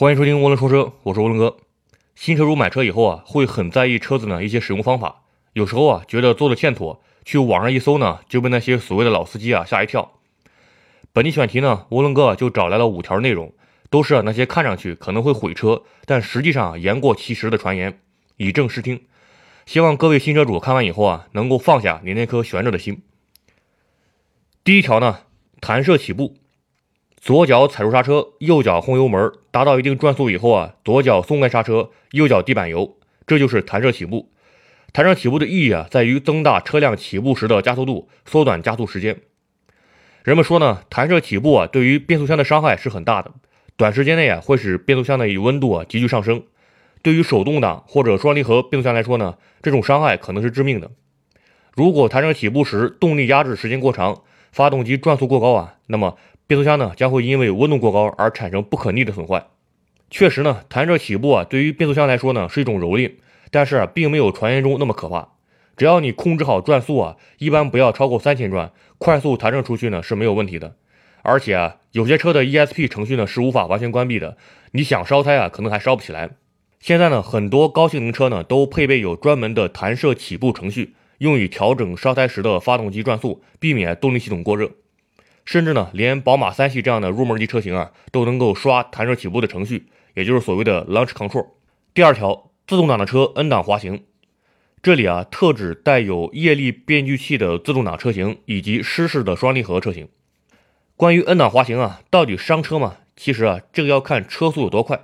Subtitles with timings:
[0.00, 1.56] 欢迎收听涡轮说车，我是涡轮哥。
[2.14, 5.22] 新车主买车以后啊，会很在意车子呢一些使用方法，
[5.54, 10.12] 有时候啊觉得做的欠妥，去网上一搜呢，就被那些所谓的老司机啊吓一跳。
[11.12, 13.52] 本期选题呢，涡轮哥就找来了五条内容，
[13.90, 17.98] 都是那些看上去可能会毁车，但实际上言过其实的传言，
[18.36, 19.00] 以正视听。
[19.66, 23.02] 希望各位新车主看完以后啊，能够放下你那颗悬着的心。
[24.62, 25.22] 第一条呢，
[25.60, 26.36] 弹射起步。
[27.20, 34.30] 左脚踩住刹车，右脚轰油门，达到一定转速以后啊，左脚松开刹车，右脚地板油，这就是弹射起步。
[34.92, 39.20] 弹射起步的意义啊，在于增大车辆起步时的加速度，缩短加速时间。
[40.24, 43.32] 人们说呢，弹射起步啊，对于变速箱的伤害是很大的，
[43.76, 46.42] 短时间内啊，会使变速箱的温度啊急剧上升。
[47.02, 50.90] 对于手动挡或者双离合变速箱来说呢，这种伤害可能是致命的。
[51.74, 56.16] 如果弹射起步时动力压制时间过长，发动机转速过高啊，那么
[56.48, 59.48] 变速箱呢将会因为温度过高而产生不可逆的损坏。
[60.10, 63.12] 确实呢，弹射起步啊，对于变速箱来说呢是一种蹂躏，
[63.50, 65.28] 但是啊，并没有传言中那么可怕。
[65.76, 70.76] 只要你控制好转速啊，一般不要超过三千转，快速弹射出去呢是没有问题的。
[71.22, 74.38] 而且啊，有些车的 ESP 程序呢是无法完全关闭的，
[74.72, 76.30] 你想烧胎啊，可能还烧不起来。
[76.80, 84.70] 现在呢，很多高性能车呢都配备有专门的弹射起步程序，用以调整烧胎时的发动机转速，避免动力系统过热。
[85.48, 91.46] 甚至呢，连宝马三系这样的入门级车型啊，都能够刷弹射起步的程序，也就是所谓的 Launch Control。
[91.94, 94.04] 第二条，自动挡的车 N 档滑行，
[94.82, 100.10] 这里啊特指带有液力变矩器的自动挡车型以及湿式的双离合车型。
[100.98, 102.96] 关于 N 档滑行啊，到底伤车吗？
[103.16, 105.00] 其实啊，这个要看车速有多快。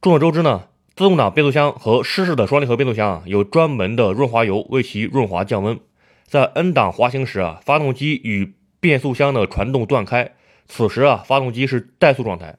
[0.00, 5.78] 众所周知呢，自动挡变速箱和湿式的双离合变速箱啊，有专门的润滑油为其润滑降温。
[6.24, 10.32] 在 N 档滑行时啊，发动机与 变速箱的传动断开，
[10.66, 12.56] 此时啊，发动机是怠速状态，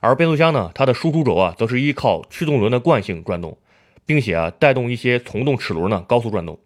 [0.00, 3.58] 而变速箱呢，它的输出轴啊，则是依靠驱动轮的惯性转动，
[4.06, 6.58] 并且啊，带动一些从动齿轮呢高速转动。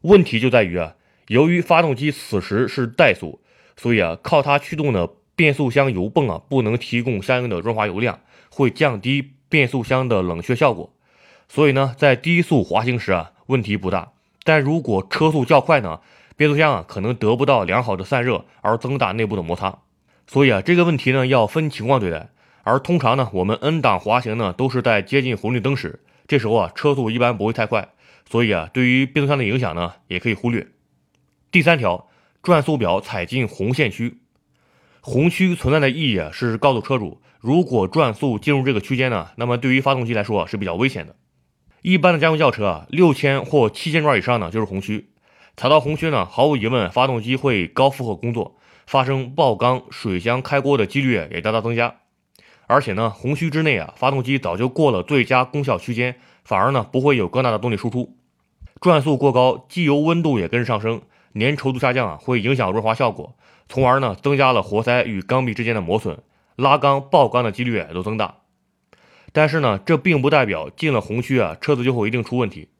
[0.00, 0.94] 问题就在于啊，
[1.28, 3.40] 由于发动机此时是怠速，
[3.76, 10.90] 所以啊，靠它驱动的变速箱油泵啊，不能提供相应的润滑油量，会降低变速箱的冷却效果。
[11.50, 14.12] 所以呢，在低速滑行时啊，问题不大，
[14.42, 16.00] 但如果车速较快呢？
[16.40, 19.80] 变速箱啊可能得不到良好的散热，而增大内部的摩擦，
[20.26, 22.30] 所以啊这个问题呢要分情况对待。
[22.62, 27.90] 而通常呢我们 N 档滑行呢都是在接近红绿灯时，这时候啊车速一般不会太快，
[28.26, 30.66] 所以啊对于变速箱的影响呢也可以忽略。
[31.50, 32.08] 第三条，
[32.42, 34.22] 转速表踩进红线区，
[35.02, 41.16] 红区存在的意义啊是告诉车主，如果转速进入这个区间呢，那么对于发动机来说是比较危险的。
[41.82, 45.09] 一般的家用轿车啊六千或七千转以上呢就是红区。
[45.60, 48.56] 踩到红区呢，毫无疑问，发动机会高负荷工作，
[48.86, 51.96] 发生爆缸、水箱开锅的几率也大大增加。
[52.66, 58.16] 而且呢，红区之内啊，发动机早就过了最佳功效区间，反而呢不会有更大的动力输出。
[58.80, 61.02] 转速过高，机油温度也跟着上升，
[61.34, 63.36] 粘稠度下降啊，会影响润滑效果，
[63.68, 66.20] 从而呢增加了活塞与缸壁之间的磨损，
[66.56, 68.36] 拉缸、爆缸的几率也都增大。
[69.34, 72.70] 但是呢，这并不代表进了红区啊，车子就会一定出问题，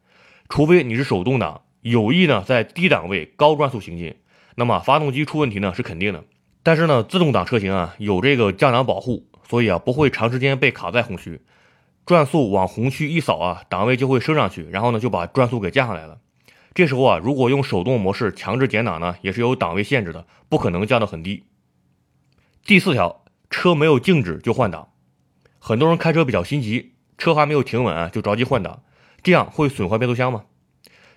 [0.49, 1.61] 除非你是手动挡。
[1.83, 4.17] 有意呢在低档位高转速行进，
[4.55, 6.25] 那么发动机出问题呢是肯定的。
[6.63, 11.41] 但是呢，自动挡车型啊有这个降档保护，所以啊不会长时间被卡在红区，
[12.05, 16.19] 转速往红区一扫啊，档位就会升上去，然后呢就把转速给降下来了。
[16.75, 21.45] 这时候啊，如果用手动模式强制减档呢，也是有档位限制的，不可能降到很低。
[22.67, 24.91] 第四条，车没有静止就换挡，
[25.59, 28.83] 很多人开车比较心急，车还没有停稳啊就着急换挡，
[29.23, 30.45] 这样会损坏变速箱吗？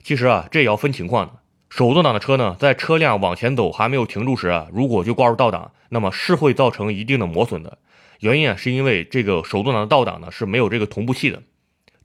[0.04, 1.34] 其实啊，这也要分情况的。
[1.70, 7.78] 手动挡的车呢，在车辆往前走还没有停住时啊，如果就挂入倒档，那么是会造成一定的磨损的。
[8.20, 11.42] 原因啊，是因为这个手动挡的倒档呢是没有这个同步器的。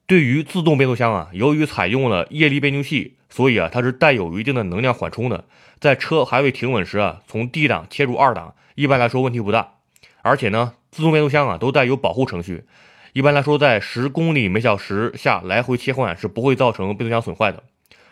[0.06, 5.44] 对于自动变速箱啊，由于采用了液力变矩器，所以啊，它是带有一定的能量缓冲的。
[5.78, 9.75] 在车还未停稳时啊，从 D 档切入二档，一般来说问题不大。
[10.22, 12.64] 而且呢，自动变速箱啊都带有保护程序，
[13.12, 17.62] 一般来说在十公里每小时下来回切换是不会造成变速箱损坏的。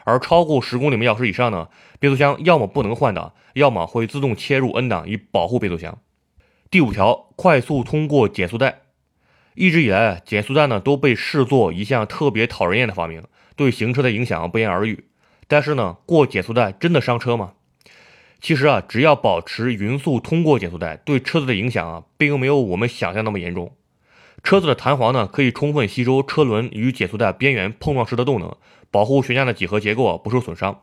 [0.07, 1.69] 而超过十公里每小时以上呢，
[1.99, 5.99] 变速箱要么不能换挡，要么会自动切入 N 档以保护变速箱。
[6.71, 8.83] 第五条，快速通过减速带。
[9.55, 13.25] 一直以来，减速带呢都被视作一项特别讨人厌的发明，
[13.57, 15.07] 对行车的影响不言而喻。
[15.49, 17.55] 但是呢，过减速带真的伤车吗？
[18.41, 23.76] 其实啊，只要保持匀速通过减速带，对车子的影响啊，并没有我们想象那么严重。
[24.47, 28.57] 车子的弹簧呢，可以充分吸收车轮与减速带边缘碰撞时的动能。
[28.93, 30.83] 保护悬架的几何结构不受损伤。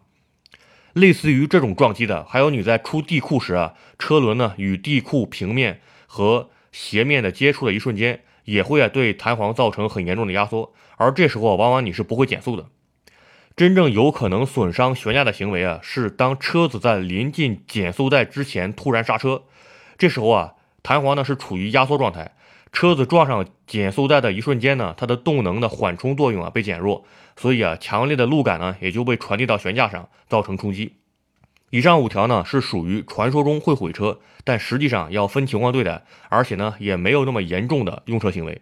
[0.92, 12.66] 类似于这种撞击的，还有你在出地库时啊，车轮呢与地库平面和斜面的接触的一瞬间，也会啊对弹簧造成很严重的压缩，而这时候往往你是不会减速的。
[13.56, 19.44] 真正有可能损伤悬架的行为啊，是当车子在临近减速带之前突然刹车，
[19.98, 22.34] 这时候啊，弹簧呢是处于压缩状态，
[22.74, 27.06] 车子撞上减速带的一瞬间呢，它的动能的缓冲作用啊被减弱，
[27.38, 30.96] 所以啊，强烈的路感呢也就被传递到悬架上，造成冲击。
[31.70, 38.62] 以上五条呢是属于传说中会毁车，但实际上要分情况对待，而且呢也没有那么严重的用车行为。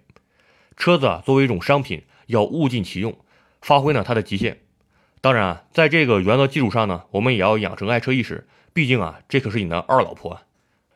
[0.76, 3.16] 车子啊作为一种商品，要物尽其用，
[3.62, 4.60] 发挥呢它的极限。
[5.22, 8.48] 当然啊，在这个原则基础上呢，我们也要养成爱车意识。
[8.74, 10.42] 毕竟啊，这可是你的二老婆。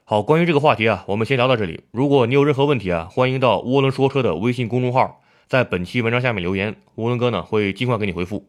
[0.08, 1.82] 好，关于这个话题啊，我们先聊到这里。
[1.90, 8.46] 如果你有任何问题啊，欢迎到涡轮说车的微信公众号，在本期文章下面留言，涡轮哥呢会尽快给你回复。